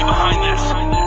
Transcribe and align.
behind 0.00 0.42
this. 0.42 1.01